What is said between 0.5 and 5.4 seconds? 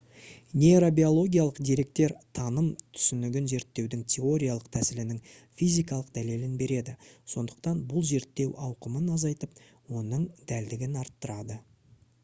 нейробиологиялық деректер таным түсінігін зерттеудің теориялық тәсілінің